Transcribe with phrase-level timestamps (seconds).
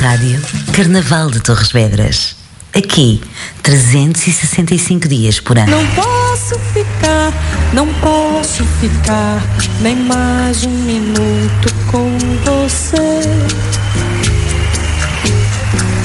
[0.00, 0.40] Rádio
[0.72, 2.34] Carnaval de Torres Vedras.
[2.74, 3.20] Aqui,
[3.62, 5.70] 365 dias por ano.
[5.70, 7.30] Não posso ficar,
[7.74, 9.42] não posso ficar
[9.82, 12.16] nem mais um minuto com
[12.46, 13.20] você.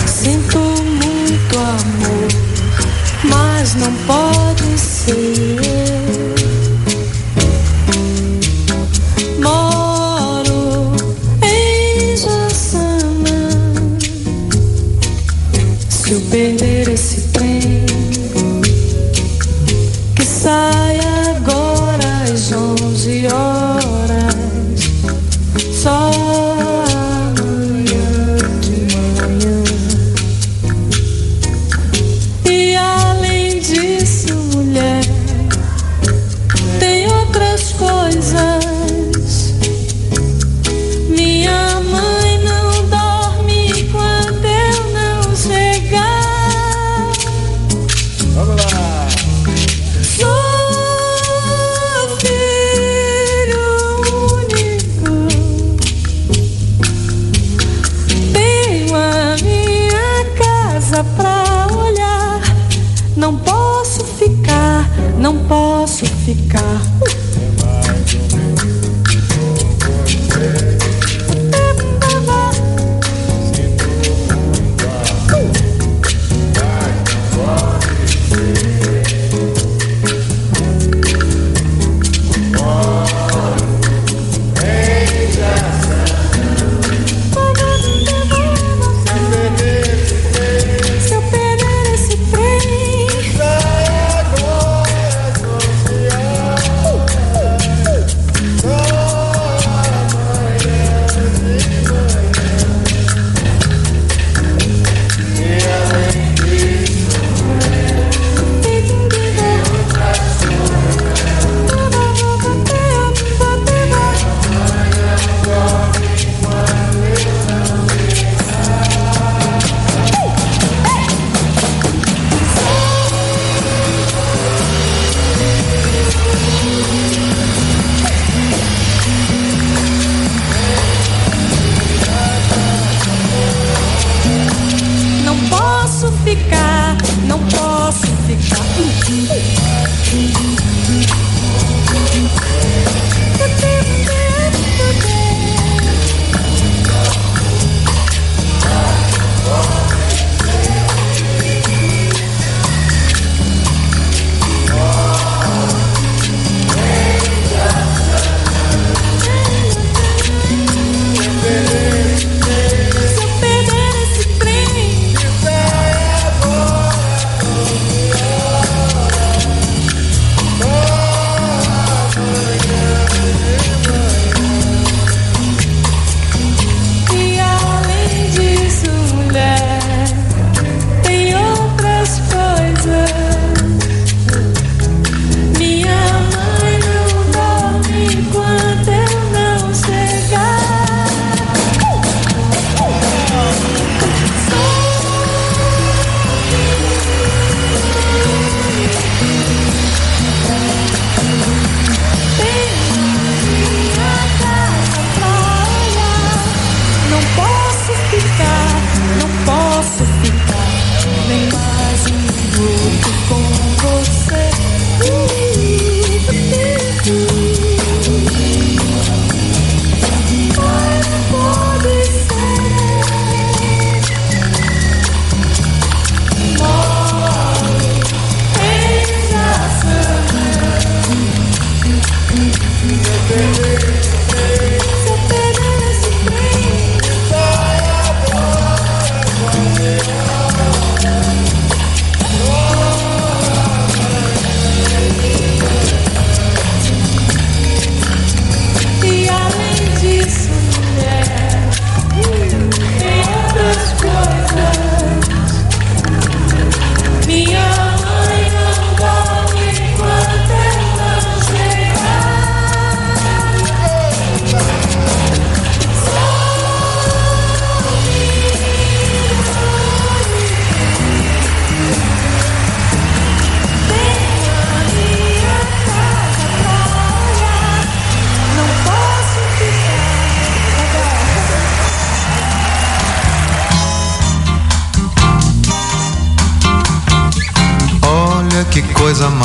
[0.05, 2.27] Sinto muito amor,
[3.23, 6.04] mas não pode ser.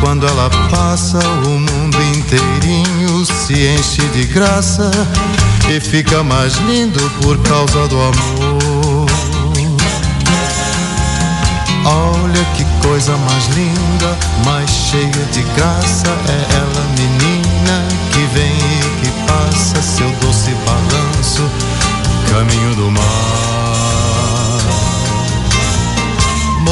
[0.00, 4.90] quando ela passa o mundo inteirinho se enche de graça
[5.68, 9.06] e fica mais lindo por causa do amor.
[11.86, 19.00] Olha que coisa mais linda, mais cheia de graça é ela, menina que vem e
[19.00, 21.42] que passa seu doce balanço,
[22.30, 23.43] caminho do mar.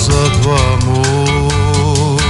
[0.00, 2.20] causa do amor.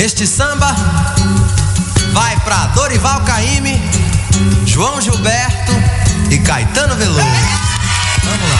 [0.00, 0.74] Este samba
[2.12, 3.80] vai para Dorival Caime,
[4.66, 5.72] João Gilberto
[6.30, 7.20] e Caetano Veloso.
[8.24, 8.58] Vamos lá.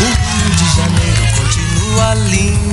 [0.00, 2.67] O Rio de Janeiro continua lindo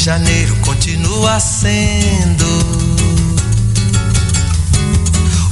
[0.00, 2.46] Janeiro continua sendo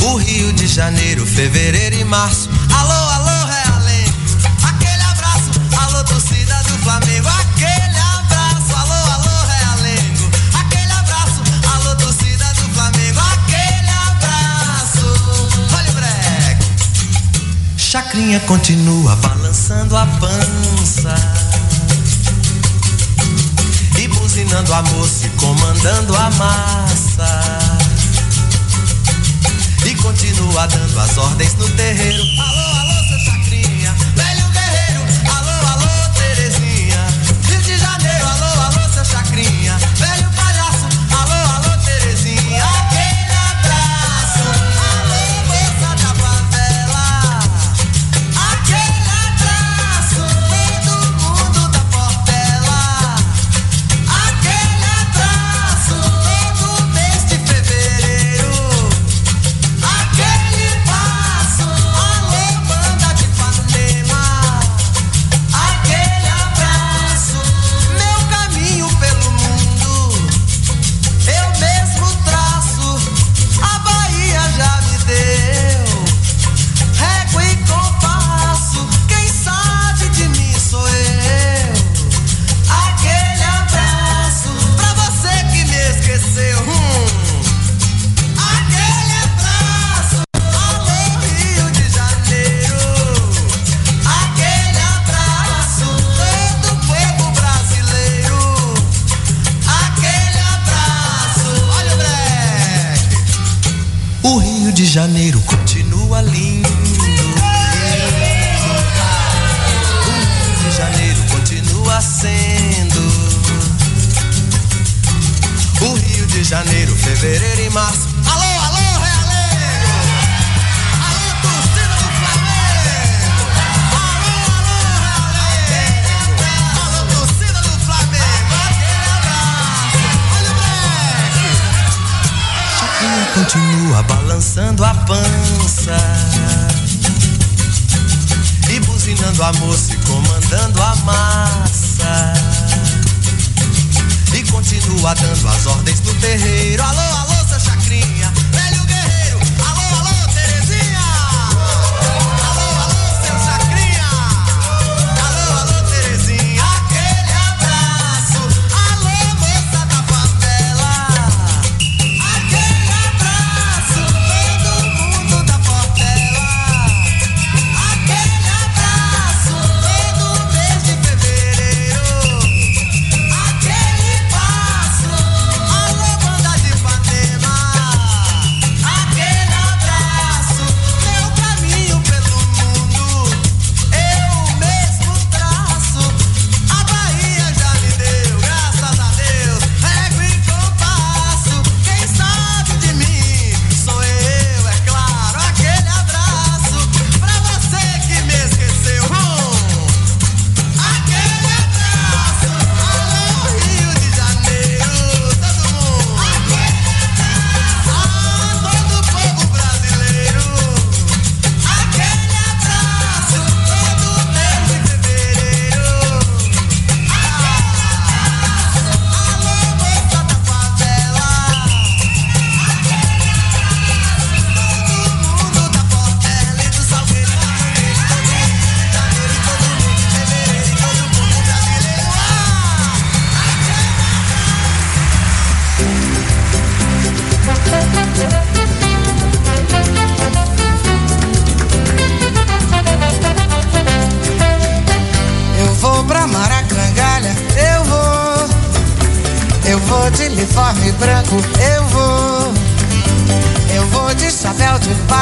[0.05, 2.49] o Rio de Janeiro, fevereiro e março.
[2.75, 4.17] Alô, alô, Realengo.
[4.63, 7.29] Aquele abraço, alô, torcida do Flamengo.
[7.29, 10.31] Aquele abraço, alô, alô, Realengo.
[10.55, 11.43] Aquele abraço,
[11.75, 13.21] alô, torcida do Flamengo.
[13.21, 15.07] Aquele abraço.
[15.77, 16.65] Olha o breque.
[17.77, 21.38] Chacrinha continua balançando a pança
[24.49, 27.43] ensinando a moça e comandando a massa.
[29.85, 32.25] E continua dando as ordens no terreiro.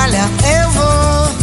[0.06, 0.30] Palha,
[0.62, 1.36] eu vou.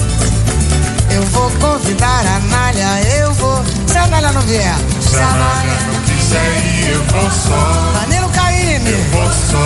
[1.11, 3.63] Eu vou convidar a Nália, eu vou.
[3.87, 7.99] Se a Nália não vier, se a Nália não quiser ir, eu vou só.
[7.99, 9.57] Danilo Caíme, vou só,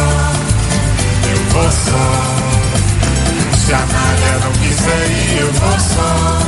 [1.29, 2.05] eu vou só.
[3.57, 6.39] Se a Nália não quiser ir, eu vou só.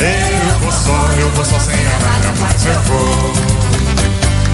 [0.00, 3.32] Eu vou só, eu vou só sem a Nália, mas eu vou.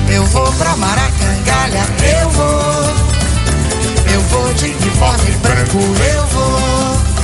[0.09, 1.85] eu vou pra Maracangalha,
[2.21, 3.07] eu vou.
[4.13, 7.16] Eu vou de uniforme branco, eu vou.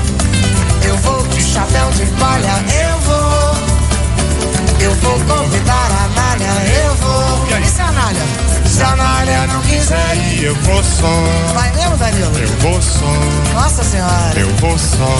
[0.85, 2.55] Eu vou de chapéu de palha,
[2.87, 3.55] eu vou.
[4.81, 6.53] Eu vou convidar a Nália,
[6.85, 7.59] eu vou.
[7.61, 8.23] E se a Nália?
[8.67, 12.39] Se a Nália não quiser ir, E eu vou só, vai mesmo, Danilo?
[12.39, 13.15] eu vou só,
[13.55, 14.33] Nossa Senhora.
[14.37, 15.17] eu vou só.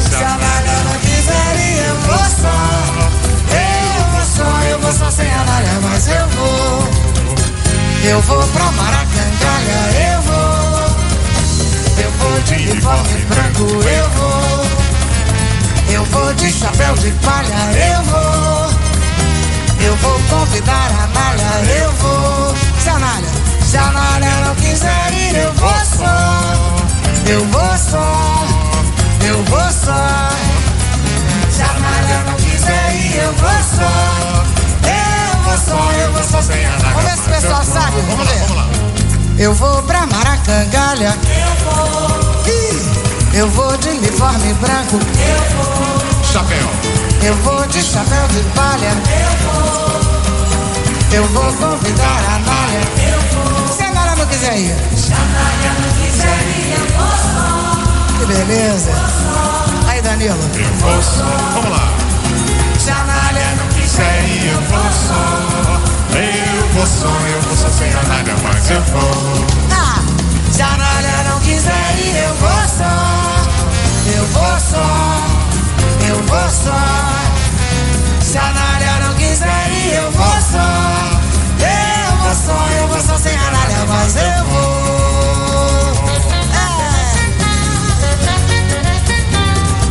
[0.00, 2.56] Se a Nália não quiser ir, eu vou só.
[3.54, 6.88] Eu vou só, eu vou só sem a Nália, mas eu vou.
[8.04, 10.03] Eu vou pra Maracangalha, eu
[12.44, 14.64] de uniforme branco, eu vou.
[15.88, 18.84] Eu vou de chapéu de palha, eu vou.
[19.80, 22.54] Eu vou convidar a Nália, eu vou.
[22.82, 23.28] Se a Nália,
[23.64, 23.92] se a
[24.46, 26.44] não quiser ir, eu vou só.
[27.26, 28.46] Eu vou só,
[29.26, 30.30] eu vou só.
[31.50, 34.44] Se a Nália não quiser ir, eu vou só.
[34.84, 36.40] Eu vou só, eu vou só.
[36.40, 39.42] Vamos ver se o pessoal sabe, vamos ver.
[39.42, 41.16] Eu vou pra Maracangalha.
[41.28, 42.23] Eu vou.
[43.34, 44.98] Eu vou de uniforme branco.
[46.22, 46.70] Chapéu,
[47.22, 48.92] Eu vou de chapéu de palha.
[49.10, 50.04] Eu vou.
[51.12, 52.80] Eu vou convidar a Nália.
[53.12, 53.68] Eu vou.
[53.76, 54.76] Se a Nália não quiser ir.
[54.96, 58.18] Se a Nália não quiser ir, eu vou só.
[58.18, 58.92] Que beleza.
[59.88, 60.38] Aí, Danilo.
[60.54, 61.24] eu vou só.
[61.54, 61.92] Vamos lá.
[62.78, 65.94] Se a Nália não quiser ir, eu vou só.
[66.16, 69.46] Eu vou só, eu vou só sem a Nália, mas eu vou.
[69.72, 70.00] Ah,
[70.52, 73.03] se a Nália não quiser ir, eu vou só.
[74.24, 74.88] Eu vou só.
[76.08, 76.80] Eu vou só.
[78.22, 81.20] Se a Nália não quiser ir, eu vou só.
[81.60, 86.08] Eu vou só, eu vou só sem a Nália, mas eu vou.
[86.54, 86.66] É.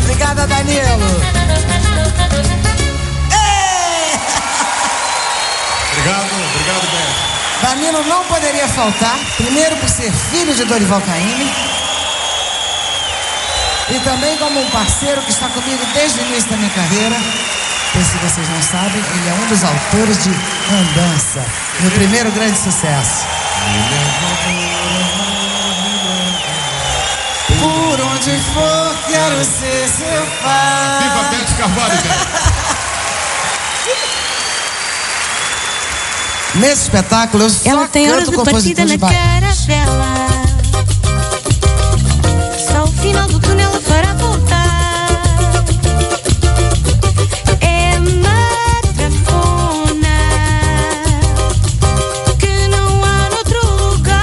[0.01, 1.21] Obrigada, Danilo.
[3.29, 4.17] É.
[5.91, 7.13] Obrigado, obrigado, Ben.
[7.69, 11.82] Danilo não poderia faltar, primeiro por ser filho de Dorival Caymmi
[13.89, 17.15] e também como um parceiro que está comigo desde o início da minha carreira.
[17.93, 21.45] Pois se vocês não sabem, ele é um dos autores de Andança,
[21.79, 23.25] meu primeiro grande sucesso.
[27.59, 31.03] Por onde for, quero ser seu pai.
[31.03, 32.43] Viva Bete Carvalho, cara.
[36.55, 39.65] Nesse espetáculo eu só Ela tem horas de compositores na baixos.
[39.67, 40.52] caravela.
[43.13, 45.21] Final do túnel a fará voltar.
[47.61, 50.17] É matrafona
[52.39, 54.17] que não há noutro lugar.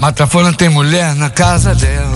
[0.00, 2.10] Matafona tem mulher na casa dela.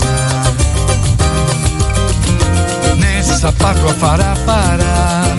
[2.97, 5.37] Nesse sapato a fará parar.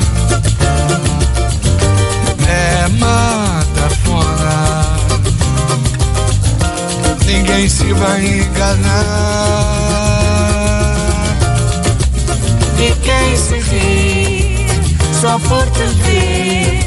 [2.48, 3.31] É matafona.
[7.52, 8.86] Ninguém se vai enganar.
[12.78, 14.66] E quem se ri
[15.20, 16.80] só por te ver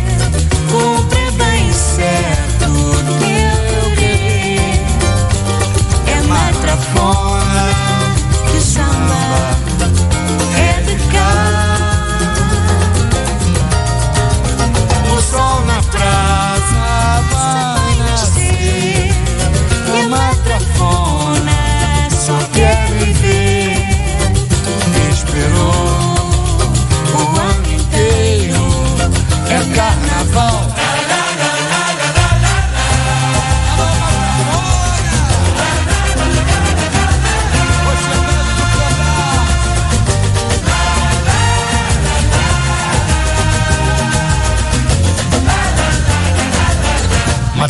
[0.71, 4.81] cumpre bem certo o teu querer.
[6.07, 7.34] É matrafona que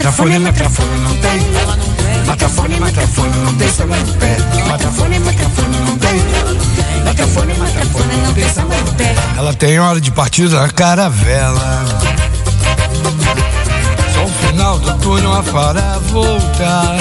[0.06, 1.42] Matrafone, matrafone não tem.
[2.28, 4.38] Matrafone, matrafone não tem samba no pé.
[4.68, 7.04] Matrafone, matrafone não tem.
[7.04, 9.16] Matrafone, matrafone não tem samba no pé.
[9.36, 11.86] Ela tem hora de partida na caravela.
[14.14, 16.98] Só o final do túnel a fará voltar.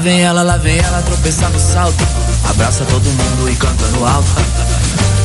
[0.00, 2.06] Vem ela, lá vem ela tropeçar no salto.
[2.48, 4.30] Abraça todo mundo e canta no alto.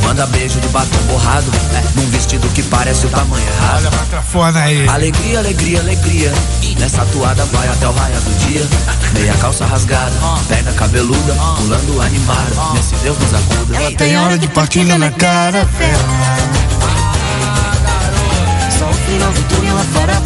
[0.03, 1.49] Manda beijo de batom borrado.
[1.73, 3.77] É, num vestido que parece o tamanho errado.
[3.77, 4.87] Olha a matrafona aí.
[4.87, 6.33] Alegria, alegria, alegria.
[6.79, 8.61] Nessa toada vai até o raio do dia.
[9.13, 10.11] Meia calça rasgada,
[10.47, 12.73] perna cabeluda, pulando animada.
[12.73, 13.77] Nesse Deus nos acuda.
[13.77, 16.03] Ela Tem hora de partida na caravela.
[18.77, 20.21] Só o final do túnel lá fora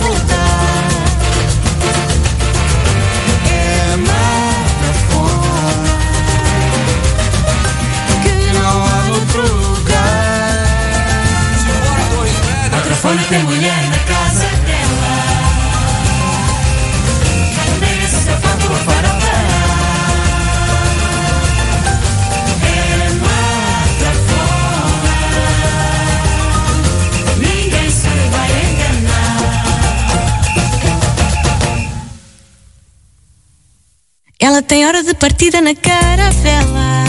[34.60, 37.06] Ela tem hora de partida na caravela.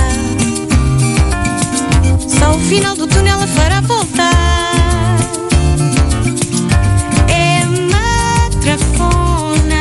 [2.29, 5.19] Só o final do túnel a fará voltar.
[7.27, 9.75] É matrafona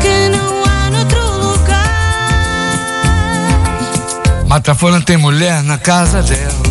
[0.00, 1.76] que não há noutro lugar.
[4.48, 6.64] Matafona tem mulher na casa dela.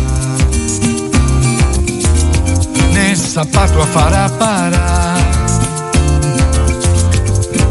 [2.92, 5.13] Nesse sapato a fará parar.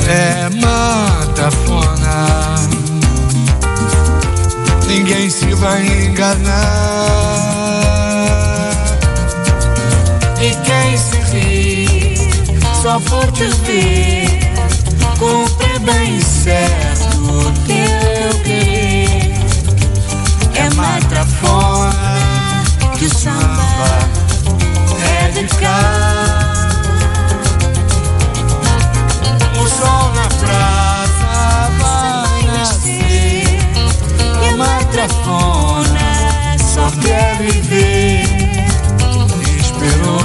[0.07, 2.25] É matafona.
[4.87, 6.53] Ninguém se vai enganar.
[10.41, 12.17] E quem se ri
[12.81, 14.39] só por te ver
[15.17, 19.33] cumpre bem certo o teu querer.
[20.55, 22.63] É matrafona
[22.97, 23.99] que o samba
[25.21, 26.12] é de cá.
[36.73, 38.23] só quer viver.
[39.59, 40.19] Esperou.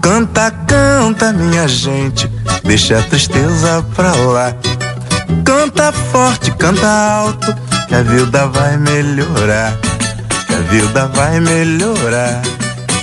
[0.00, 2.28] Canta, canta, minha gente,
[2.64, 4.54] deixa a tristeza pra lá.
[5.44, 7.54] Canta forte, canta alto,
[7.88, 9.76] que a vida vai melhorar.
[10.46, 12.42] Que a vida vai melhorar.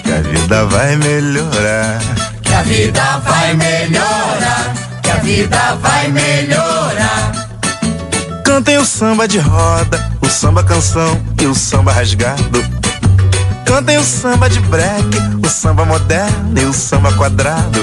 [0.03, 1.99] Que a vida vai melhorar.
[2.41, 4.73] Que a vida vai melhorar.
[5.01, 6.82] Que a vida vai melhorar
[8.53, 12.63] Cantem o samba de roda, o samba canção e o samba rasgado.
[13.65, 15.07] Cantem o samba de break,
[15.43, 17.79] o samba moderno e o samba quadrado.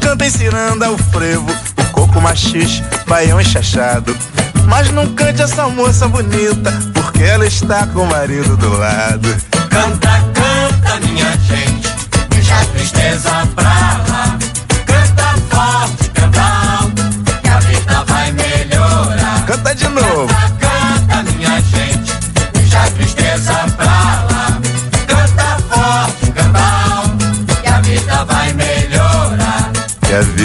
[0.00, 4.16] Cantem ciranda, o frevo, o coco machixe, baião chachado.
[4.64, 9.28] Mas não cante essa moça bonita, porque ela está com o marido do lado.
[9.68, 11.94] Canta, canta, minha gente,
[12.30, 13.97] deixa a tristeza pra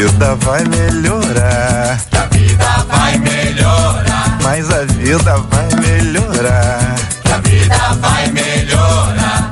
[0.04, 1.98] vida vai melhorar.
[2.10, 4.38] Que a vida vai melhorar.
[4.42, 6.96] Mas a vida vai melhorar.
[7.24, 9.52] Que a vida vai melhorar.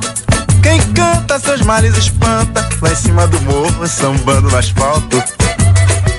[0.62, 5.22] Quem canta seus males espanta, lá em cima do morro, sambando no asfalto.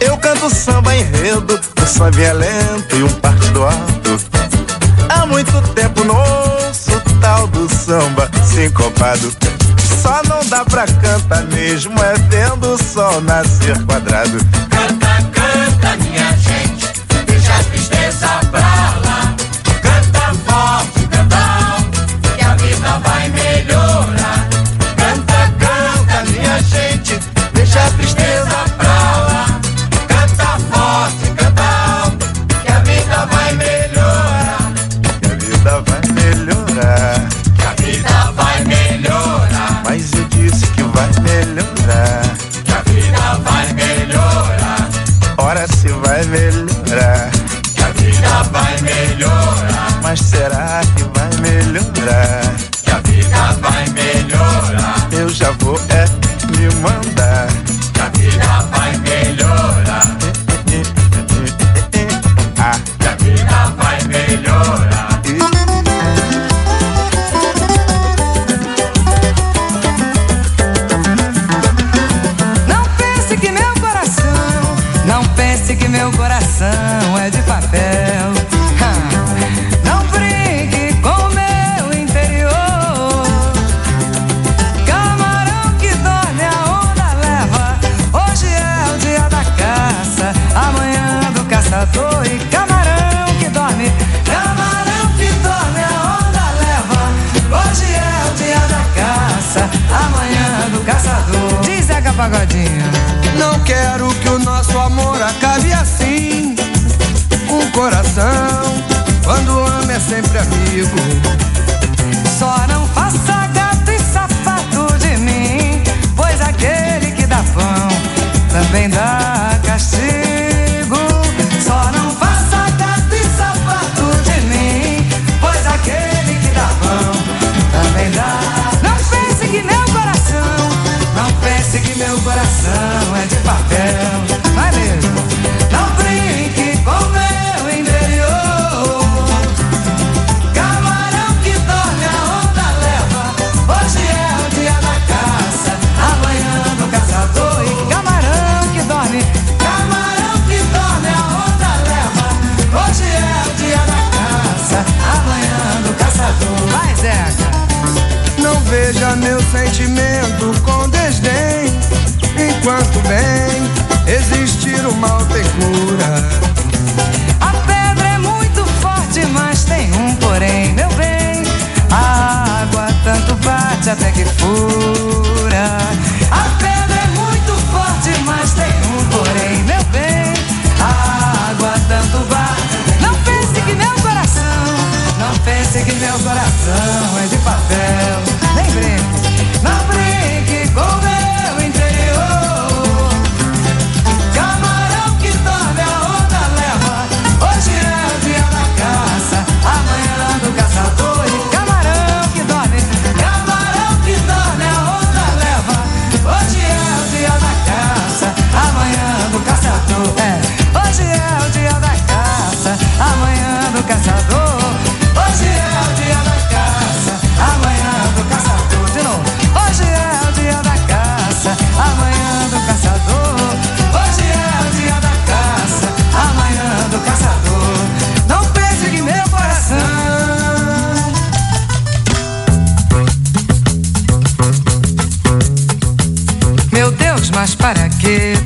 [0.02, 4.20] Eu canto samba enredo, o samba é lento e um partido alto.
[5.10, 9.32] Há muito tempo não ouço o tal do samba sincopado.
[10.02, 14.38] Só não dá pra cantar mesmo, é vendo o sol nascer quadrado.
[14.70, 16.63] Canta, canta, minha gente,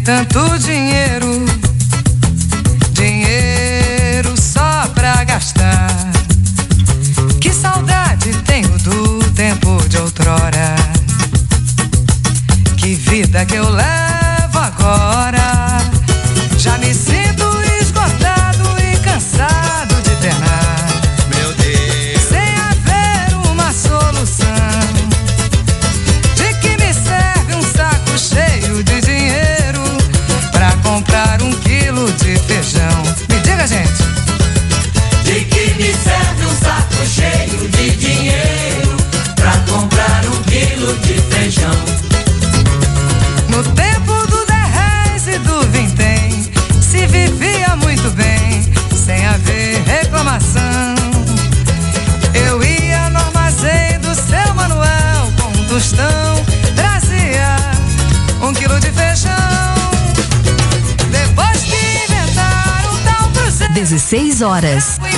[0.08, 0.77] tanto de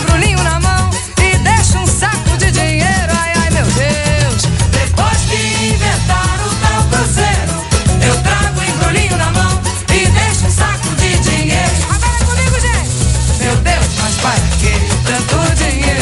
[0.09, 0.89] barulhinho na mão
[1.21, 3.13] e deixa um saco de dinheiro.
[3.19, 4.43] Ai, ai, meu Deus.
[4.71, 7.53] Depois que inventaram o tal cruzeiro,
[8.07, 9.61] eu trago embrulhinho na mão
[9.93, 11.71] e deixo um saco de dinheiro.
[11.89, 13.43] Agora comigo, gente.
[13.43, 14.73] Meu Deus, mas para que
[15.05, 15.98] tanto dinheiro?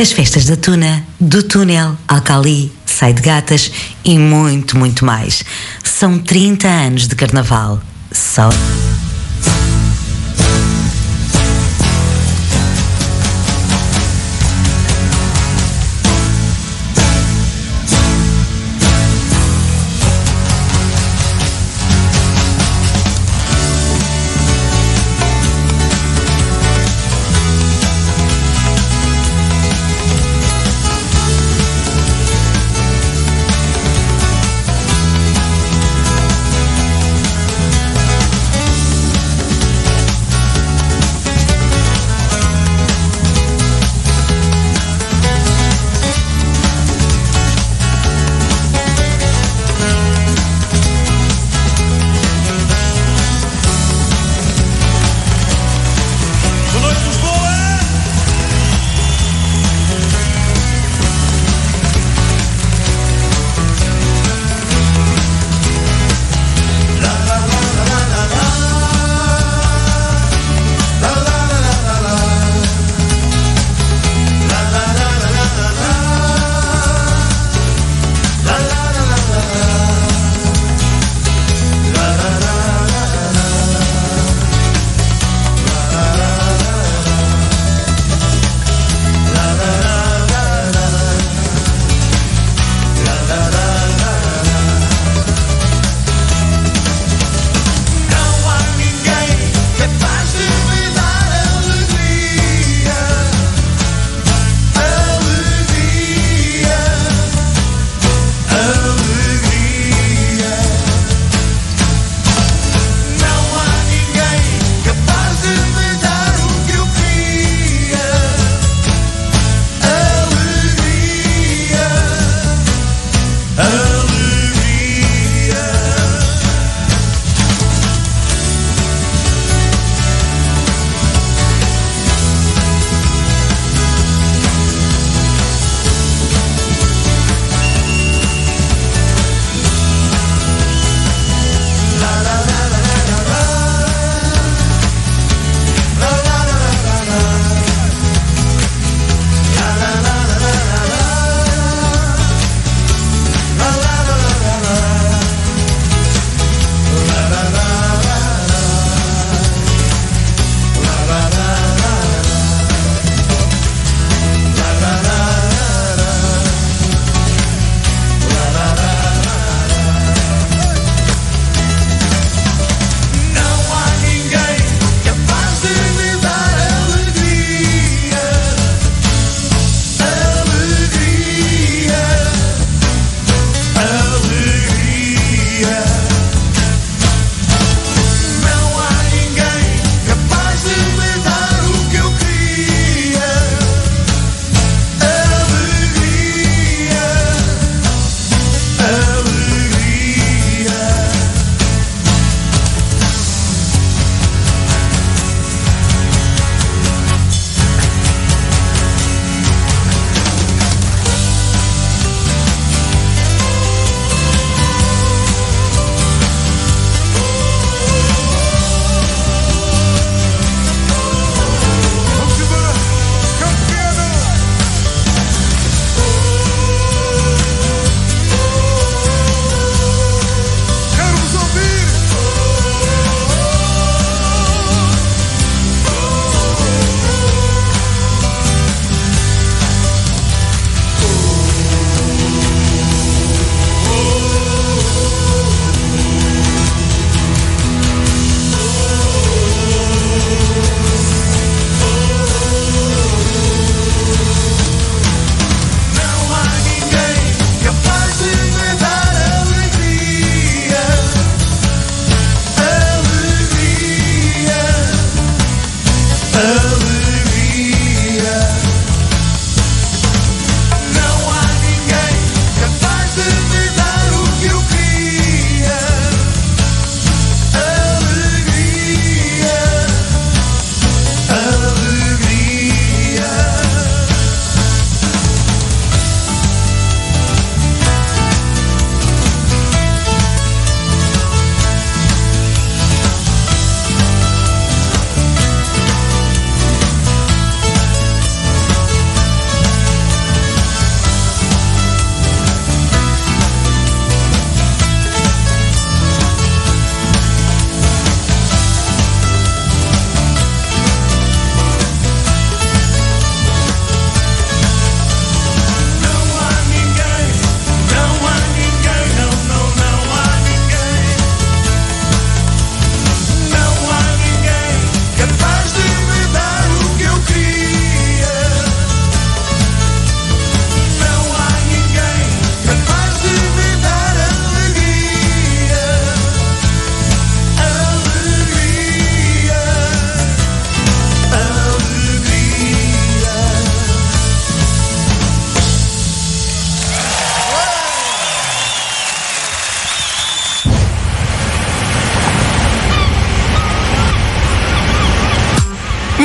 [0.00, 3.72] As festas da Tuna, do Túnel, Alcali, Sai de Gatas
[4.04, 5.44] e muito, muito mais.
[5.82, 7.82] São 30 anos de carnaval.
[8.12, 8.50] 三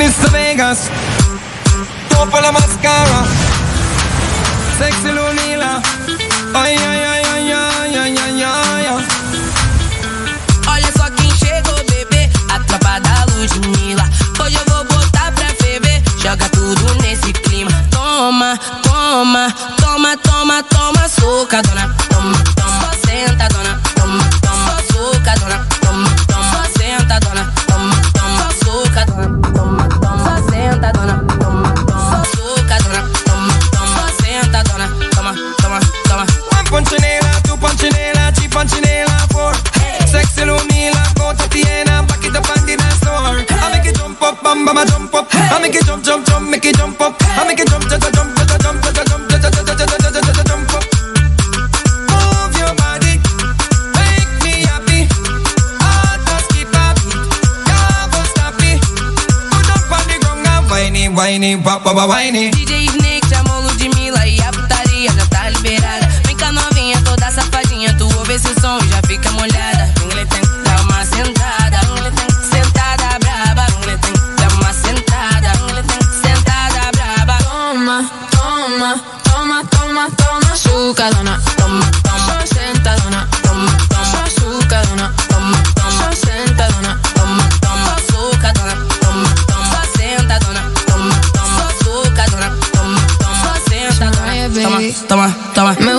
[0.04, 0.30] Mr.
[0.32, 0.90] Vegas.
[2.10, 3.24] Topa la mascara.
[4.76, 5.80] Sexy Lunila.
[6.52, 9.04] Ai, ai, ai, ai, ai, ai, ai, ai
[10.68, 14.04] Olha só quem chegou, bebê A tropa da Ludmilla
[14.38, 16.02] Hoje eu vou botar pra ferver.
[16.22, 17.72] Joga tudo nesse clima.
[17.90, 22.80] Toma, toma, toma, toma, toma Soca, dona, toma, toma.
[22.82, 24.82] Só senta, dona, toma, toma.
[24.92, 26.68] Soca, dona, toma, toma.
[26.76, 27.53] Senta, dona.
[61.44, 62.50] whiny, bop, whiny, whiny.
[62.50, 62.93] DJ
[95.08, 95.74] toma, toma.
[95.80, 95.93] Me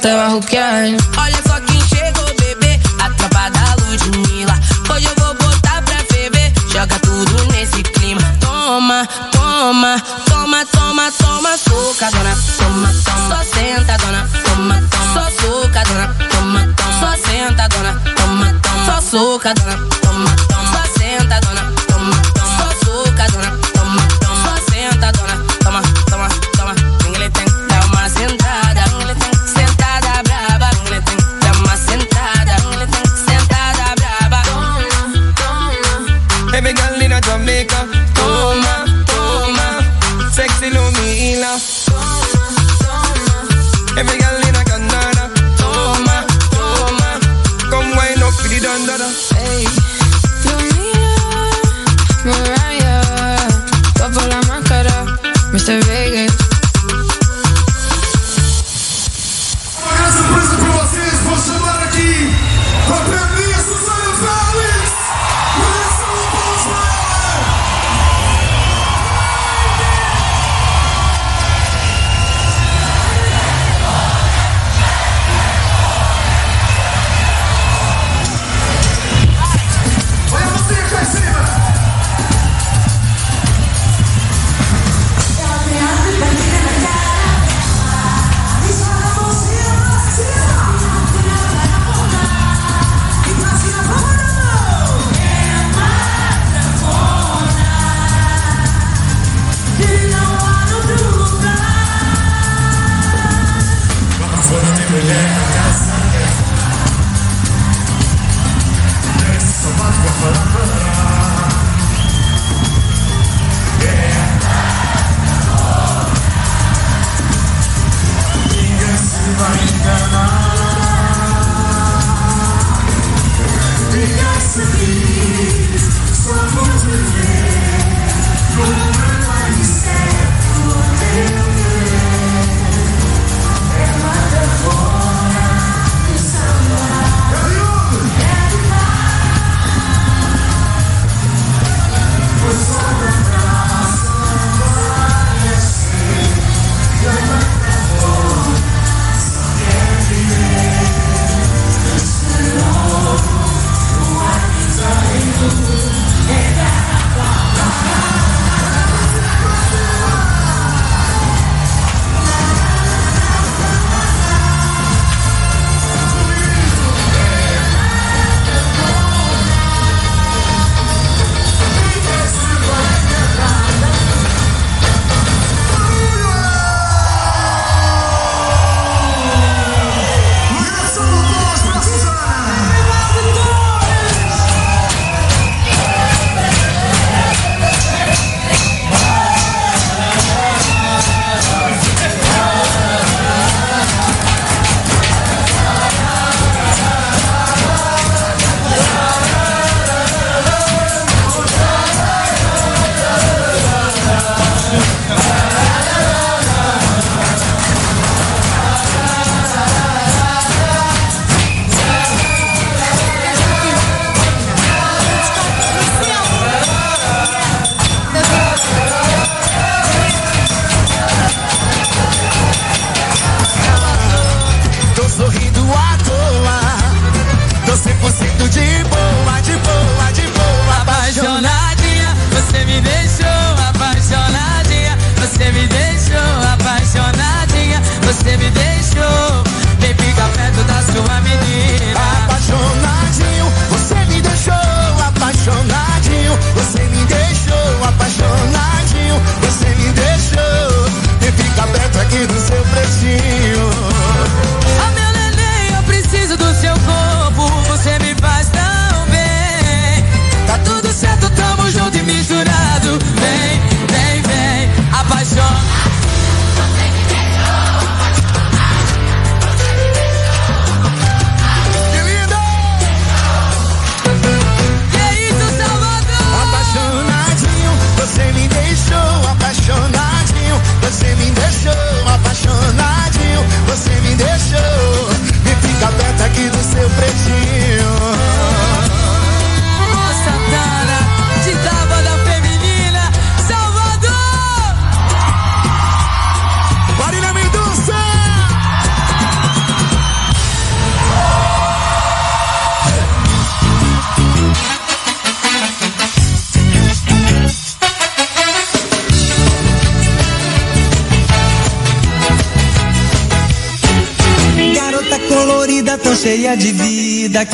[0.00, 1.17] te va a juzgar.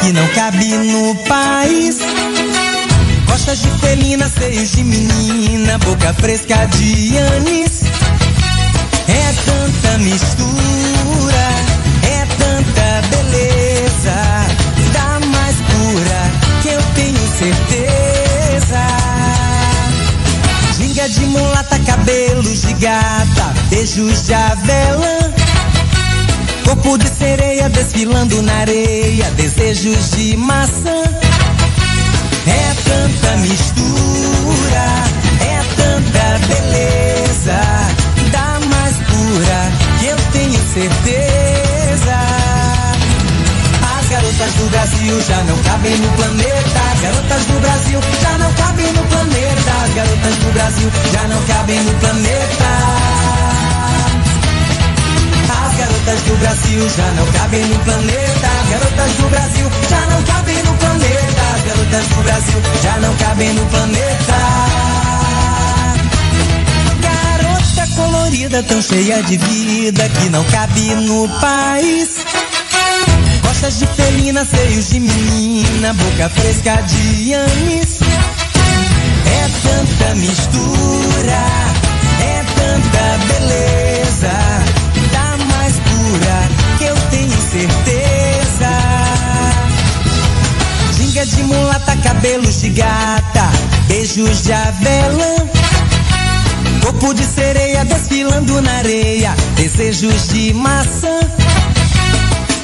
[0.01, 1.99] Que não cabe no país.
[3.27, 7.83] Costas de felina, seios de menina, boca fresca de anis.
[9.09, 11.47] É tanta mistura,
[12.03, 14.17] é tanta beleza,
[14.93, 16.31] da mais pura
[16.63, 18.87] que eu tenho certeza.
[20.77, 25.34] Ginga de mulata, cabelos de gata, beijos de avelã.
[26.65, 31.03] Corpo de sereia desfilando na areia, desejos de maçã.
[32.47, 34.87] É tanta mistura,
[35.41, 37.61] é tanta beleza,
[38.33, 42.17] da mais pura que eu tenho certeza.
[43.99, 46.81] As garotas do Brasil já não cabem no planeta.
[46.93, 49.73] As garotas do Brasil já não cabem no planeta.
[49.85, 53.34] As garotas do Brasil já não cabem no planeta.
[55.75, 58.47] As garotas do Brasil já não cabem no planeta.
[58.63, 61.43] As garotas do Brasil já não cabem no planeta.
[61.57, 64.35] As garotas do Brasil já não cabem no planeta.
[67.03, 72.25] Garota colorida, tão cheia de vida que não cabe no país.
[73.43, 77.99] Costas de felina, seios de menina, boca fresca de anis.
[79.27, 81.43] É tanta mistura,
[82.21, 84.54] é tanta beleza,
[91.15, 93.49] Ginga de mulata, cabelos de gata,
[93.87, 95.37] beijos de avelã.
[96.83, 101.21] Corpo de sereia desfilando na areia, desejos de maçã.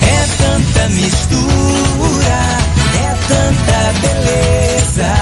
[0.03, 2.41] É tanta mistura,
[2.99, 5.13] é tanta beleza,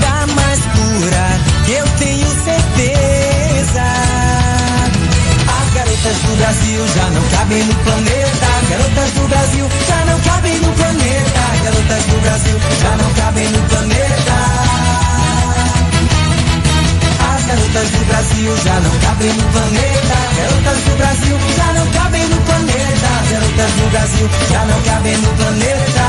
[0.00, 3.84] da mais pura que eu tenho certeza.
[5.60, 8.46] As garotas do Brasil já não cabem no planeta.
[8.62, 11.43] As garotas do Brasil já não cabem no planeta.
[11.64, 14.36] As garotas do Brasil já não cabem no planeta.
[17.34, 20.14] As garotas do Brasil já não cabem no planeta.
[20.28, 23.06] As garotas do Brasil já não cabem no planeta.
[23.18, 26.04] As garotas do Brasil já não cabem no planeta.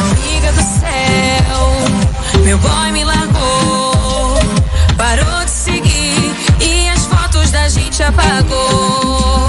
[0.00, 4.40] Amiga do céu, meu boy me largou,
[4.96, 9.48] parou de seguir e as fotos da gente apagou.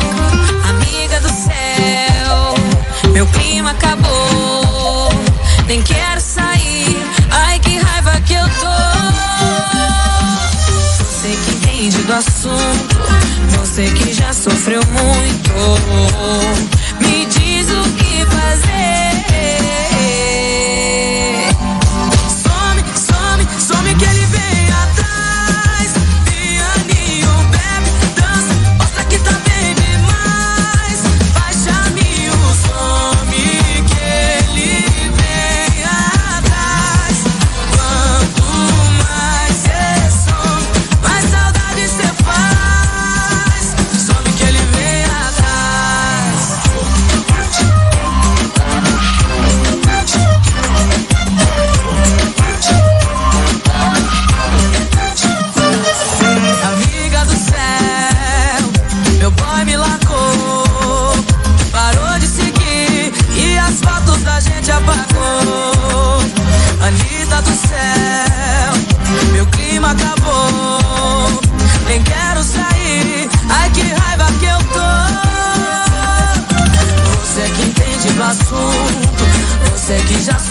[3.21, 5.09] Meu clima acabou,
[5.67, 6.97] nem quero sair,
[7.29, 8.65] ai que raiva que eu tô.
[10.97, 12.97] Você que entende do assunto,
[13.59, 15.53] você que já sofreu muito,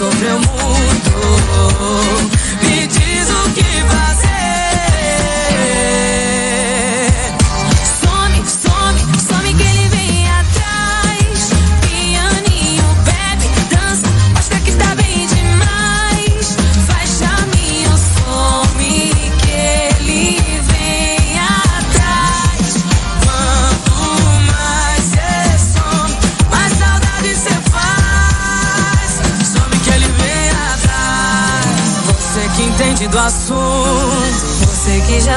[0.01, 1.11] já sofreu muito.
[2.63, 4.30] Me diz o que fazer.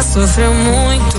[0.04, 1.18] Sofreu muito.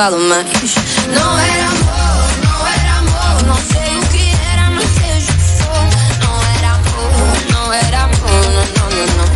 [0.00, 1.84] Não era amor,
[2.42, 3.42] não era amor.
[3.46, 5.84] Não sei o que era, não seja o que for.
[6.24, 7.12] Não era amor,
[7.52, 8.16] não era amor.
[8.32, 9.28] Não, não, não.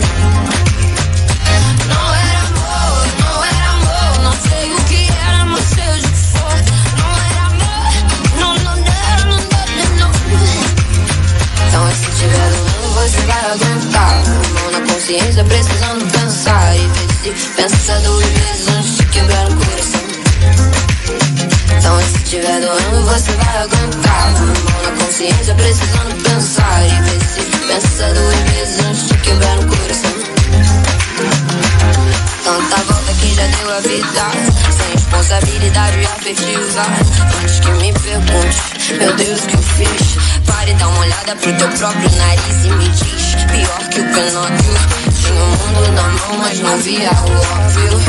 [1.86, 4.14] Não era amor, não era amor.
[4.22, 6.56] Não sei o que era, não seja o que for.
[6.96, 7.92] Não era amor,
[8.40, 8.96] não, não, não,
[9.26, 9.40] não,
[9.98, 10.12] não, não.
[11.68, 14.16] Então, se tiver doendo, você vai aguentar.
[14.54, 16.74] Mão na consciência, precisando pensar.
[16.74, 18.73] E ver se pensa duas vezes
[23.14, 24.32] você vai aguentar.
[24.82, 26.84] Na consciência, precisando pensar.
[26.84, 30.14] E ver se pensa duas vezes antes de quebrar o coração.
[32.42, 34.22] Tanta volta que já deu a vida
[34.76, 36.82] Sem responsabilidade afetiva
[37.40, 40.16] Antes que me pergunte Meu Deus, o que eu fiz?
[40.46, 44.04] Pare e dá uma olhada pro teu próprio nariz E me diz Pior que o
[44.12, 44.74] Pinóquio
[45.22, 48.00] Tinha o mundo na mão, mas não via o óbvio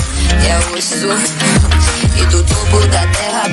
[0.44, 1.08] É o osso
[2.18, 3.50] E do topo da terra